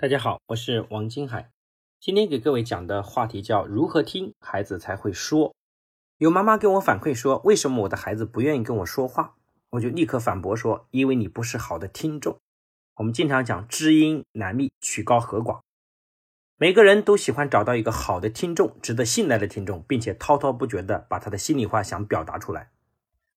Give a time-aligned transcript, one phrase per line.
[0.00, 1.50] 大家好，我是王金海。
[2.00, 5.54] 今天给各位讲的话题叫如何听孩子才会说。
[6.16, 9.34] 有妈妈跟我反馈说，为什么我的孩子不愿意跟我说话？
[9.72, 12.38] 我就立刻反驳说，因为你不是好的听众。
[12.94, 15.60] 我们经常讲知音难觅，曲高和寡。
[16.56, 22.70] 每个人都喜欢找到一个好的听众，值得信赖的听众，并且滔滔不绝地把他的心里话想表达出来。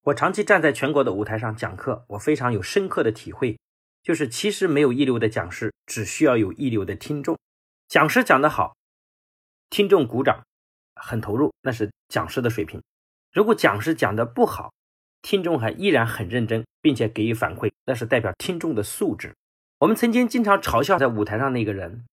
[0.03, 3.59] 我长期站在全国的舞台上讲课，我非常有深刻的体会。
[4.03, 7.39] 就是其实没有一流的讲师，只需要有一流的听众。
[7.87, 8.75] 讲师讲得好，
[9.69, 10.43] 听众鼓掌，
[10.93, 12.83] 很投入，那是讲师的水平。
[13.31, 14.73] 如果讲师讲得不好，
[15.21, 19.33] 听众还依然很认真，并且给予反馈，那是代表听众的素质。
[19.79, 22.05] 我们曾经经常嘲笑在舞台上那个人，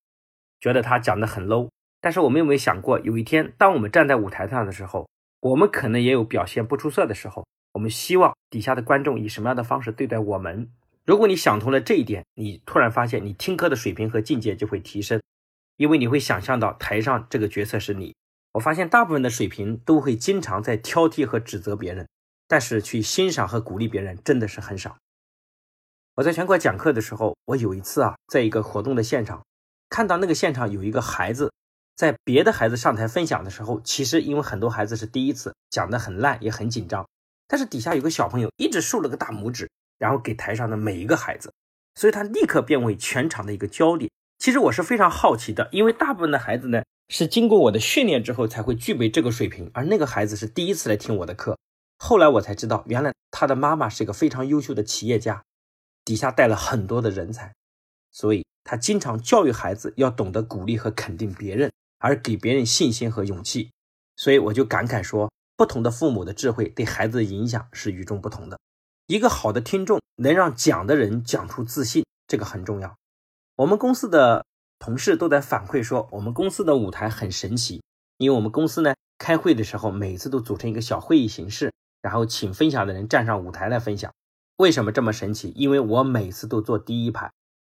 [0.60, 1.68] 觉得他讲得很 low。
[2.00, 5.08] 但是我们有没有想过，有一天当我们站在舞台上的时候，
[5.40, 7.46] 我们可能也有表现不出色的时候。
[7.72, 10.70] 我们希望底下的观众以什么样的方式对待我们？
[11.06, 15.20] 如果你想通了这一点，你突然发现你听课的水平和境界就会提升，
[15.76, 18.14] 因为你会想象到台上这个角色是你。
[18.52, 22.08] 我发现大部分的水平都会经常在挑剔和指责别人，
[22.46, 24.98] 但是去欣赏和鼓励别人真的是很少。
[26.16, 29.44] 我在全国讲课的时候，我有一次啊，在一个活动的现场，
[29.88, 31.52] 看到那个现场有一个孩子，
[31.96, 37.08] 在别的孩子上台分享的时候，其实因为很多孩子是第一次，讲得很烂，也很紧张，
[37.46, 39.70] 但是底下有个小朋友一直竖了个大拇指。
[40.00, 41.52] 然后给台上的每一个孩子，
[41.94, 44.10] 所以他立刻变为全场的一个焦点。
[44.38, 51.58] 其实我是非常好奇的，因为大部分的孩子呢是经过我的训练之后才会具备这个水平，而那个孩子是第一次来听我的课。
[51.98, 55.44] 后来我才知道，原来他的妈妈是一个非常优秀的企业家，
[56.02, 57.52] 底下带了很多的人才，
[58.10, 63.70] 所以他经常教育孩子要懂得鼓励和肯定别人，而给别人信心和勇气。
[64.16, 68.58] 所以我就感慨说，不同的父母的智慧对孩子的影响是与众不同的。
[69.10, 72.94] 一个好的听众能让讲的人讲出自信，这个很重要。
[73.56, 74.46] 我们公司的
[74.78, 77.82] 同事都在反馈说，我们公司的舞台很神奇，
[78.18, 84.12] 因为我们公司呢开会的时候，每次都组成一个小会议形式，然后请分享的人站上舞台来分享。
[84.58, 85.52] 为什么这么神奇？
[85.56, 87.32] 因为我每次都坐第一排，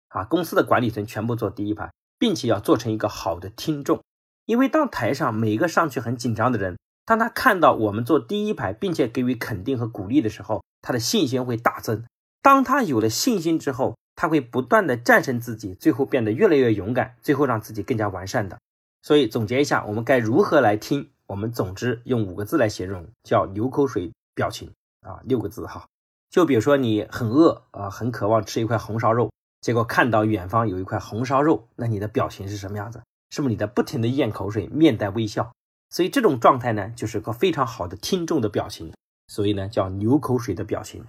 [0.08, 4.00] 啊，公司的管理层全部坐第一排，并且要做成一个好的听众。
[4.46, 12.04] 因为当台上每一个上去很紧张的人，当他看到我们坐第一排，并且给予肯定和鼓励的时候，他的信心会大增。
[12.42, 18.58] 当他有了信心之后，他会不断的战胜自己，最后变得越来越勇敢，最后让自己更加完善的。
[19.02, 21.10] 所以总结一下，我们该如何来听？
[21.28, 25.86] 我们总之用五个字来形容，叫流口水表情啊，六个字哈。
[26.28, 29.30] 就比如说你很饿啊，很渴望吃一块红烧肉，
[29.60, 33.02] 结果看到远方有一块红烧肉，那你的表情是什么样子？
[33.30, 35.52] 是不是你在不停的咽口水，面带微笑？
[35.96, 38.92] 所以这种状态呢，就是个非常好的听众的表情。
[39.28, 41.02] 所以呢，叫流口水的表情。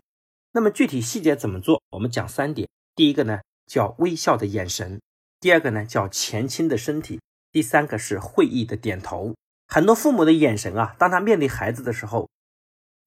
[0.54, 1.82] 那么具体细节怎么做？
[1.90, 2.70] 我们讲三点。
[2.96, 4.98] 第一个呢，叫微笑的眼神；
[5.42, 7.20] 第二个呢，叫前倾的身体；
[7.52, 9.36] 第三个是会意的点头。
[9.68, 12.30] 很多父母的眼神啊，当他面对孩子的时候，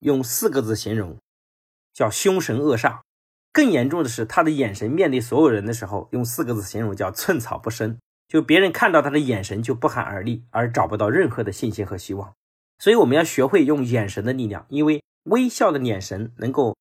[0.01, 1.17] 用四个字形容，
[1.95, 2.99] 叫凶神恶煞。
[3.51, 7.97] 更严重的是，他的眼神面对所有人的时候，用四个字形容，叫寸草不生。
[8.31, 12.33] 就别人看到他的眼神就不寒而栗，而找不到任何的信心和希望。
[12.79, 16.77] 所以我们要学会用眼神的力量，因为微笑的眼神能够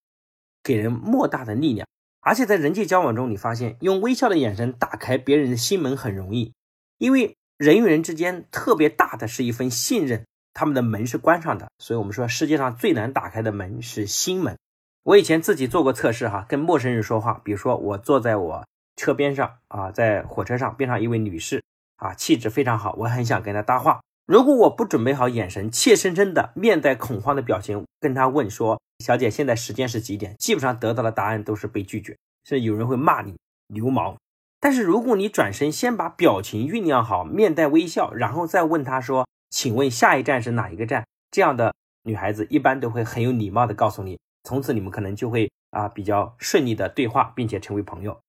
[0.62, 1.88] 给人莫大的力量。
[2.20, 6.52] 而且在人际交往中，你发现用微笑的眼神打开别人的心门很容易，
[6.98, 10.24] 因为人与人之间特别大的是一份信任，
[10.54, 11.66] 他们的门是关上的。
[11.80, 14.56] 所以我们说世界上最难打开的门是心门。
[15.02, 18.64] 我以前自己做过测试哈，跟陌生人说话，比如说我坐在我
[19.00, 21.62] 车边上啊，在火车上边上一位女士
[21.96, 24.00] 啊，气质非常好，我很想跟她搭话。
[24.26, 33.36] 如果我不准备好眼神，怯生生的面带恐慌的表情跟她问说：“小姐，现在时间是几点？”基本上得到的答案都是被拒绝，甚至有人会骂你
[33.68, 34.16] 流氓。
[34.60, 48.20] 但是如果你转身先把表情酝酿好，面带微笑，然后再问她说：“请问下一站是哪一个站？”这样的女孩子一般都会很有礼貌的告诉你，从此你们可能就会啊比较顺利的对话，并且成为朋友。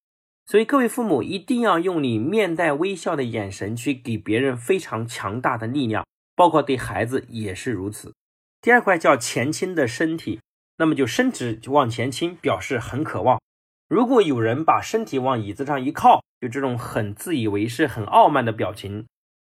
[0.52, 6.06] 所以，各位父母一定要用你面带微笑的眼神去给别人非常强大的力量，
[6.36, 8.14] 包括对孩子也是如此。
[8.60, 10.42] 第二块叫前倾的身体，
[10.76, 13.40] 那么就身体往前倾，表示很渴望。
[13.88, 19.06] 如果有人把身体往椅子上一靠，就这种很自以为是、很傲慢的表情，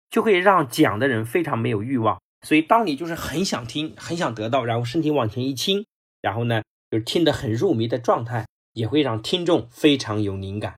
[0.08, 2.20] 就会让讲的人非常没有欲望。
[2.46, 5.84] 所以，当你就是很想听、很想得到，然后身体往前一倾，
[6.22, 6.62] 然后呢，
[6.92, 10.76] 就是听得很入迷的状态，也会让听众非常有灵感。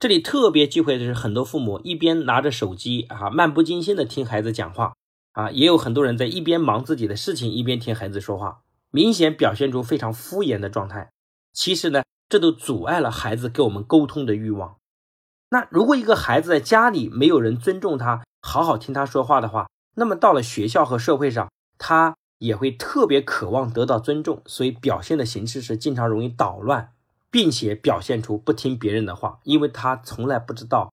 [0.00, 4.94] 这里特别忌讳的是，很多父母一边拿着手机啊，漫不经心的听孩子讲话
[5.32, 8.60] 啊，也有很多人在一边忙自己的事情，一边听孩子说话，
[8.92, 11.10] 明显表现出非常敷衍的状态。
[11.52, 14.76] 其实呢，这都阻碍了孩子跟我们沟通的欲望。
[15.50, 26.92] 那如果一个孩子在家里没有人尊重他，好好听他说话的话，那么到了学校和社会上，他也会特别渴望得到尊重，所以表现的形式是经常容易捣乱，
[27.30, 30.92] 并且表现出不听别人的话，因为他从来不知道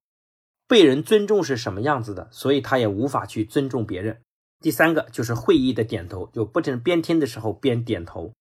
[0.68, 4.22] 被人尊重是什么样子的，所以他也无法去尊重别人。
[4.60, 8.34] 第三个就是会意的点头，就不停边听的时候边点头，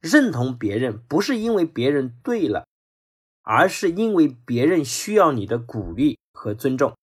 [0.00, 2.66] 认同别人不是因为别人对了。
[3.42, 6.94] 而是因为别人需要你的鼓励和尊重，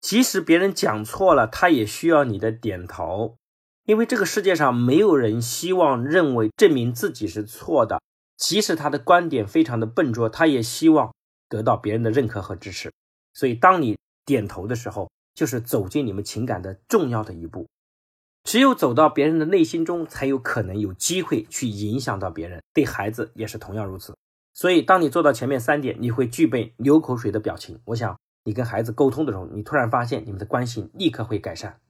[0.00, 3.36] 即使别人讲错了，他也需要你的点头。
[3.84, 8.02] 因为这个世界上没有人希望认为证明自己是错的，
[8.36, 11.14] 即使他的观点非常的笨拙，他也希望
[11.48, 12.92] 得到别人的认可和支持。
[13.32, 17.66] 所以，当你点头的时候，就是走进你们情感的重要的一步。
[18.44, 22.62] 只有走到别人的内心中，才有可能有机会去影响到别人。
[22.72, 24.16] 对孩子也是同样如此。
[24.54, 27.80] 所以，当你做到前面三点，你会具备流口水的表情。
[27.86, 31.80] 我想，你跟孩子沟通的时候，你突然发现你们的关系立刻会改善。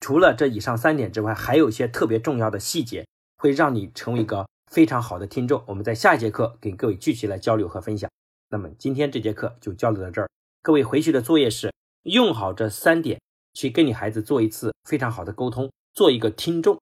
[0.00, 3.06] 除了这以上三点之外，还有一些特别重要的细节，
[3.36, 5.62] 会让你成为一个非常好的听众。
[5.66, 8.10] 我们在下一节课给各位具体来交流和分享。
[8.50, 10.28] 那么今天这节课就交流到这儿。
[10.62, 11.72] 各位回去的作业是
[12.02, 13.20] 用好这三点，
[13.54, 16.80] 去跟你孩子做一次非常好的沟通，做一个听众，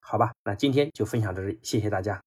[0.00, 0.32] 好吧？
[0.44, 2.20] 那今天就分享到这里，谢谢大家。